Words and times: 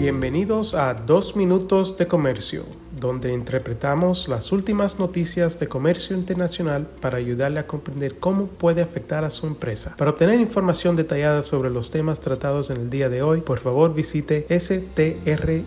Bienvenidos 0.00 0.72
a 0.72 0.94
Dos 0.94 1.36
Minutos 1.36 1.98
de 1.98 2.06
Comercio, 2.06 2.64
donde 2.98 3.34
interpretamos 3.34 4.28
las 4.28 4.50
últimas 4.50 4.98
noticias 4.98 5.60
de 5.60 5.68
comercio 5.68 6.16
internacional 6.16 6.86
para 7.02 7.18
ayudarle 7.18 7.60
a 7.60 7.66
comprender 7.66 8.18
cómo 8.18 8.46
puede 8.46 8.80
afectar 8.80 9.24
a 9.24 9.30
su 9.30 9.46
empresa. 9.46 9.94
Para 9.98 10.12
obtener 10.12 10.40
información 10.40 10.96
detallada 10.96 11.42
sobre 11.42 11.68
los 11.68 11.90
temas 11.90 12.18
tratados 12.18 12.70
en 12.70 12.78
el 12.78 12.88
día 12.88 13.10
de 13.10 13.20
hoy, 13.20 13.42
por 13.42 13.58
favor 13.58 13.92
visite 13.92 14.46
strtrade.com. 14.58 15.66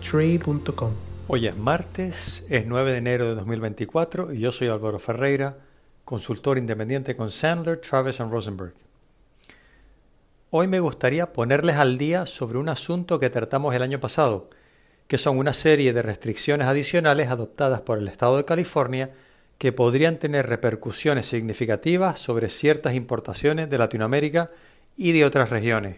Hoy 1.28 1.46
es 1.46 1.56
martes, 1.56 2.44
es 2.50 2.66
9 2.66 2.90
de 2.90 2.98
enero 2.98 3.28
de 3.28 3.36
2024 3.36 4.32
y 4.32 4.40
yo 4.40 4.50
soy 4.50 4.66
Álvaro 4.66 4.98
Ferreira, 4.98 5.58
consultor 6.04 6.58
independiente 6.58 7.14
con 7.14 7.30
Sandler, 7.30 7.80
Travis 7.80 8.18
Rosenberg. 8.18 8.74
Hoy 10.56 10.68
me 10.68 10.78
gustaría 10.78 11.32
ponerles 11.32 11.78
al 11.78 11.98
día 11.98 12.26
sobre 12.26 12.58
un 12.58 12.68
asunto 12.68 13.18
que 13.18 13.28
tratamos 13.28 13.74
el 13.74 13.82
año 13.82 13.98
pasado, 13.98 14.50
que 15.08 15.18
son 15.18 15.36
una 15.38 15.52
serie 15.52 15.92
de 15.92 16.00
restricciones 16.00 16.68
adicionales 16.68 17.28
adoptadas 17.28 17.80
por 17.80 17.98
el 17.98 18.06
Estado 18.06 18.36
de 18.36 18.44
California 18.44 19.10
que 19.58 19.72
podrían 19.72 20.20
tener 20.20 20.46
repercusiones 20.46 21.26
significativas 21.26 22.20
sobre 22.20 22.50
ciertas 22.50 22.94
importaciones 22.94 23.68
de 23.68 23.78
Latinoamérica 23.78 24.52
y 24.96 25.10
de 25.10 25.24
otras 25.24 25.50
regiones. 25.50 25.96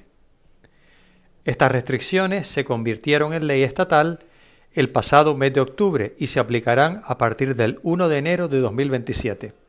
Estas 1.45 1.71
restricciones 1.71 2.49
se 2.49 2.65
convirtieron 2.65 3.35
en 3.35 3.49
ley 3.49 3.63
estatal 3.63 4.21
el 4.73 4.89
pasado 4.89 5.37
mes 5.37 5.53
de 5.53 5.61
octubre 5.61 6.15
y 6.19 6.29
se 6.29 6.41
aplicarán 6.41 7.03
a 7.05 7.19
partir 7.19 7.57
del 7.57 7.79
1 7.83 8.09
de 8.09 8.17
enero 8.17 8.49
de 8.49 8.61
2027. 8.61 9.66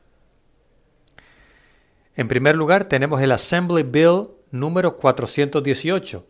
En 2.18 2.28
primer 2.28 2.56
lugar, 2.56 2.86
tenemos 2.86 3.22
el 3.22 3.32
Assembly 3.32 3.84
Bill 3.84 4.30
número 4.50 4.98
418, 4.98 6.26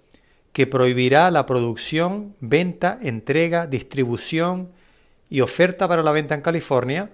que 0.52 0.68
prohibirá 0.68 1.32
la 1.32 1.46
producción, 1.46 2.36
venta, 2.42 3.00
entrega, 3.02 3.68
distribución 3.68 4.74
y 5.30 5.40
oferta 5.40 5.88
para 5.88 6.04
la 6.04 6.12
venta 6.12 6.36
en 6.36 6.42
California 6.42 7.12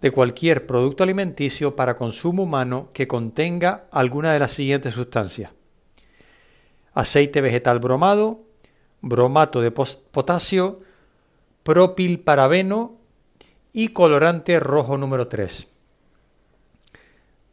de 0.00 0.10
cualquier 0.10 0.66
producto 0.66 1.02
alimenticio 1.02 1.76
para 1.76 1.96
consumo 1.96 2.44
humano 2.44 2.88
que 2.94 3.06
contenga 3.06 3.84
alguna 3.90 4.32
de 4.32 4.38
las 4.38 4.52
siguientes 4.52 4.94
sustancias. 4.94 5.52
Aceite 6.94 7.42
vegetal 7.42 7.78
bromado, 7.78 8.40
bromato 9.02 9.60
de 9.60 9.70
potasio, 9.70 10.80
propilparabeno 11.62 12.96
y 13.74 13.88
colorante 13.88 14.58
rojo 14.60 14.96
número 14.96 15.28
3. 15.28 15.77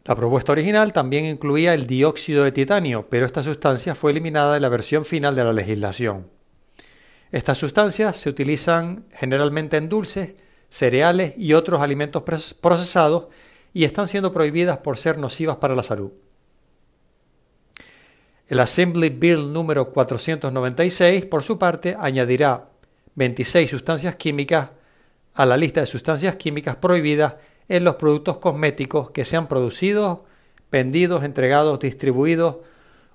La 0.06 0.16
propuesta 0.16 0.52
original 0.52 0.94
también 0.94 1.25
incluía 1.25 1.73
el 1.73 1.88
dióxido 1.88 2.44
de 2.44 2.52
titanio, 2.52 3.08
pero 3.09 3.25
esta 3.25 3.42
sustancia 3.42 3.95
fue 3.95 4.11
eliminada 4.11 4.53
de 4.53 4.59
la 4.59 4.70
versión 4.70 5.03
final 5.03 5.34
de 5.34 5.44
la 5.44 5.52
legislación. 5.52 6.30
Estas 7.31 7.58
sustancias 7.58 8.16
se 8.16 8.30
utilizan 8.30 9.08
generalmente 9.11 9.78
en 9.78 9.89
dulces, 9.89 10.38
cereales 10.70 11.33
y 11.38 11.53
otros 11.53 11.81
alimentos 11.81 12.22
procesados 12.61 13.26
y 13.73 13.83
están 13.83 14.08
siendo 14.08 14.31
prohibidas 14.31 14.78
por 14.78 15.00
ser 15.00 15.17
nocivas 15.17 15.58
para 15.58 15.76
la 15.76 15.81
salud. 15.81 16.14
El 18.48 18.59
Assembly 18.59 19.09
Bill 19.09 19.52
número 19.52 19.92
496, 19.92 21.26
por 21.26 21.42
su 21.42 21.58
parte, 21.58 21.98
añadirá 22.00 22.70
26 23.16 23.72
sustancias 23.72 24.16
químicas 24.17 24.70
a 25.33 25.48
la 25.48 25.58
lista 25.58 25.80
de 25.80 25.88
sustancias 25.88 26.36
químicas 26.36 26.76
prohibidas 26.76 27.33
en 27.67 27.83
los 27.83 27.95
productos 27.95 28.38
cosméticos 28.38 29.11
que 29.11 29.25
sean 29.25 29.47
producidos, 29.47 30.19
vendidos, 30.71 31.23
entregados, 31.23 31.80
distribuidos 31.80 32.58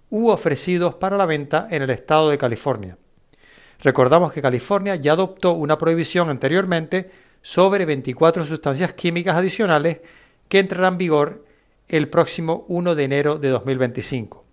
u 0.09 0.29
ofrecidos 0.29 0.95
para 0.95 1.17
la 1.17 1.27
venta 1.27 1.69
en 1.71 1.83
el 1.83 1.91
estado 1.91 2.31
de 2.31 2.39
California. 2.39 2.99
Recordamos 3.83 4.33
que 4.33 4.43
California 4.43 4.97
ya 4.97 5.13
adoptó 5.13 5.53
una 5.53 5.79
prohibición 5.79 6.29
anteriormente 6.29 7.11
sobre 7.43 7.87
24 7.87 8.45
sustancias 8.45 8.93
químicas 8.93 9.37
adicionales 9.37 10.01
que 10.49 10.59
entrarán 10.59 10.95
en 10.95 10.99
vigor 10.99 11.45
el 11.89 12.09
próximo 12.09 12.65
1 12.69 12.95
de 12.95 13.05
enero 13.05 13.39
de 13.39 13.49
2025. 13.49 14.45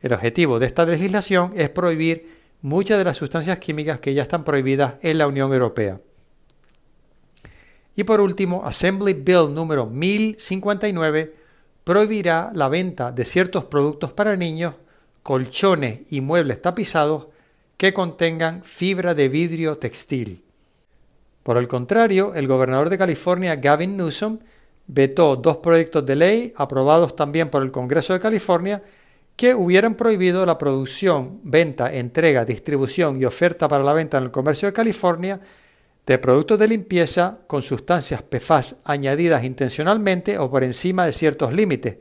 El 0.00 0.12
objetivo 0.12 0.58
de 0.58 0.66
esta 0.66 0.86
legislación 0.86 1.52
es 1.56 1.70
prohibir 1.70 2.28
muchas 2.60 2.98
de 2.98 3.04
las 3.04 3.16
sustancias 3.16 3.58
químicas 3.58 4.00
que 4.00 4.14
ya 4.14 4.22
están 4.22 4.44
prohibidas 4.44 4.94
en 5.02 5.18
la 5.18 5.26
Unión 5.26 5.52
Europea. 5.52 5.98
Y 7.96 8.04
por 8.04 8.20
último, 8.20 8.64
Assembly 8.64 9.12
Bill 9.14 9.54
número 9.54 9.86
1059 9.86 11.34
prohibirá 11.84 12.50
la 12.54 12.68
venta 12.68 13.12
de 13.12 13.24
ciertos 13.24 13.64
productos 13.64 14.12
para 14.12 14.36
niños, 14.36 14.74
colchones 15.22 16.00
y 16.10 16.20
muebles 16.20 16.60
tapizados 16.60 17.26
que 17.76 17.92
contengan 17.92 18.64
fibra 18.64 19.14
de 19.14 19.28
vidrio 19.28 19.78
textil. 19.78 20.42
Por 21.42 21.58
el 21.58 21.68
contrario, 21.68 22.34
el 22.34 22.48
gobernador 22.48 22.88
de 22.88 22.98
California, 22.98 23.56
Gavin 23.56 23.96
Newsom, 23.96 24.38
vetó 24.86 25.36
dos 25.36 25.58
proyectos 25.58 26.04
de 26.04 26.16
ley 26.16 26.52
aprobados 26.56 27.14
también 27.16 27.50
por 27.50 27.62
el 27.62 27.70
Congreso 27.70 28.12
de 28.12 28.20
California 28.20 28.82
que 29.36 29.54
hubieran 29.54 29.94
prohibido 29.94 30.46
la 30.46 30.58
producción, 30.58 31.40
venta, 31.42 31.92
entrega, 31.92 32.44
distribución 32.44 33.20
y 33.20 33.24
oferta 33.24 33.66
para 33.68 33.84
la 33.84 33.92
venta 33.92 34.18
en 34.18 34.24
el 34.24 34.30
comercio 34.30 34.68
de 34.68 34.72
California 34.72 35.40
de 36.06 36.18
productos 36.18 36.58
de 36.58 36.68
limpieza 36.68 37.40
con 37.46 37.62
sustancias 37.62 38.22
PFAS 38.22 38.80
añadidas 38.84 39.44
intencionalmente 39.44 40.38
o 40.38 40.50
por 40.50 40.62
encima 40.62 41.06
de 41.06 41.12
ciertos 41.12 41.52
límites, 41.52 41.96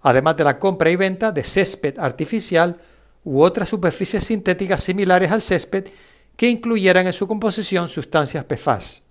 además 0.00 0.36
de 0.36 0.44
la 0.44 0.58
compra 0.58 0.90
y 0.90 0.96
venta 0.96 1.30
de 1.30 1.44
césped 1.44 1.98
artificial 1.98 2.74
u 3.24 3.42
otras 3.42 3.68
superficies 3.68 4.24
sintéticas 4.24 4.82
similares 4.82 5.30
al 5.30 5.42
césped 5.42 5.86
que 6.36 6.48
incluyeran 6.48 7.06
en 7.06 7.12
su 7.12 7.28
composición 7.28 7.88
sustancias 7.88 8.44
PFAS. 8.44 9.02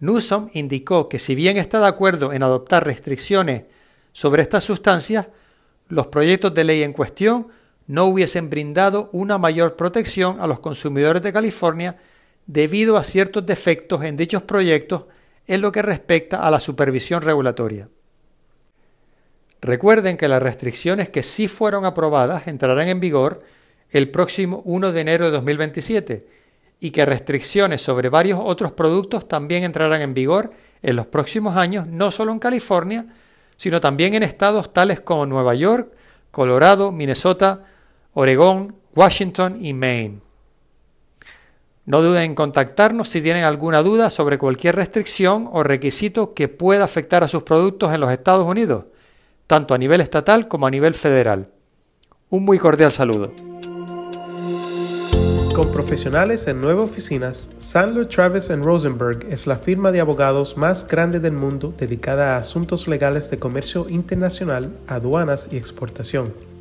Newsom 0.00 0.48
indicó 0.52 1.08
que 1.08 1.18
si 1.18 1.34
bien 1.34 1.56
está 1.56 1.80
de 1.80 1.86
acuerdo 1.86 2.32
en 2.32 2.42
adoptar 2.42 2.84
restricciones 2.84 3.64
sobre 4.12 4.42
estas 4.42 4.64
sustancias, 4.64 5.26
los 5.88 6.08
proyectos 6.08 6.52
de 6.54 6.64
ley 6.64 6.82
en 6.82 6.92
cuestión 6.92 7.48
no 7.86 8.06
hubiesen 8.06 8.50
brindado 8.50 9.10
una 9.12 9.38
mayor 9.38 9.76
protección 9.76 10.40
a 10.40 10.46
los 10.46 10.60
consumidores 10.60 11.22
de 11.22 11.32
California 11.32 11.96
debido 12.46 12.96
a 12.96 13.04
ciertos 13.04 13.46
defectos 13.46 14.04
en 14.04 14.16
dichos 14.16 14.42
proyectos 14.42 15.06
en 15.46 15.60
lo 15.60 15.72
que 15.72 15.82
respecta 15.82 16.46
a 16.46 16.50
la 16.50 16.60
supervisión 16.60 17.22
regulatoria. 17.22 17.86
Recuerden 19.60 20.16
que 20.16 20.28
las 20.28 20.42
restricciones 20.42 21.08
que 21.08 21.22
sí 21.22 21.48
fueron 21.48 21.84
aprobadas 21.86 22.46
entrarán 22.46 22.88
en 22.88 23.00
vigor 23.00 23.40
el 23.90 24.10
próximo 24.10 24.62
1 24.64 24.92
de 24.92 25.00
enero 25.00 25.24
de 25.26 25.30
2027 25.30 26.26
y 26.80 26.90
que 26.90 27.06
restricciones 27.06 27.80
sobre 27.80 28.10
varios 28.10 28.40
otros 28.42 28.72
productos 28.72 29.26
también 29.26 29.64
entrarán 29.64 30.02
en 30.02 30.12
vigor 30.12 30.50
en 30.82 30.96
los 30.96 31.06
próximos 31.06 31.56
años, 31.56 31.86
no 31.86 32.10
solo 32.10 32.32
en 32.32 32.40
California, 32.40 33.06
sino 33.56 33.80
también 33.80 34.14
en 34.14 34.22
estados 34.22 34.72
tales 34.72 35.00
como 35.00 35.24
Nueva 35.24 35.54
York, 35.54 35.94
Colorado, 36.30 36.92
Minnesota, 36.92 37.64
Oregón, 38.12 38.76
Washington 38.94 39.56
y 39.64 39.72
Maine. 39.72 40.23
No 41.86 42.00
duden 42.00 42.22
en 42.22 42.34
contactarnos 42.34 43.08
si 43.08 43.20
tienen 43.20 43.44
alguna 43.44 43.82
duda 43.82 44.08
sobre 44.08 44.38
cualquier 44.38 44.74
restricción 44.76 45.50
o 45.52 45.62
requisito 45.62 46.32
que 46.32 46.48
pueda 46.48 46.84
afectar 46.84 47.22
a 47.22 47.28
sus 47.28 47.42
productos 47.42 47.92
en 47.92 48.00
los 48.00 48.10
Estados 48.10 48.46
Unidos, 48.46 48.86
tanto 49.46 49.74
a 49.74 49.78
nivel 49.78 50.00
estatal 50.00 50.48
como 50.48 50.66
a 50.66 50.70
nivel 50.70 50.94
federal. 50.94 51.52
Un 52.30 52.46
muy 52.46 52.58
cordial 52.58 52.90
saludo. 52.90 53.32
Con 55.54 55.70
profesionales 55.70 56.48
en 56.48 56.60
nueve 56.62 56.80
oficinas, 56.80 57.50
Sandler 57.58 58.08
Travis 58.08 58.48
Rosenberg 58.48 59.26
es 59.30 59.46
la 59.46 59.56
firma 59.56 59.92
de 59.92 60.00
abogados 60.00 60.56
más 60.56 60.88
grande 60.88 61.20
del 61.20 61.34
mundo 61.34 61.74
dedicada 61.76 62.34
a 62.34 62.38
asuntos 62.38 62.88
legales 62.88 63.30
de 63.30 63.38
comercio 63.38 63.88
internacional, 63.90 64.74
aduanas 64.88 65.50
y 65.52 65.58
exportación. 65.58 66.53